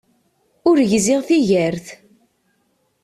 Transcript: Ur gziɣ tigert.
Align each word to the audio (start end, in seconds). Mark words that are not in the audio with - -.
Ur 0.69 0.77
gziɣ 0.91 1.21
tigert. 1.27 1.87